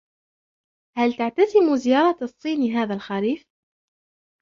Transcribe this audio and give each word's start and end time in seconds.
هل 0.97 1.13
تعتزم 1.13 1.75
زيارة 1.75 2.17
الصين 2.23 2.73
هذا 2.75 2.93
الخريف؟ 2.93 3.45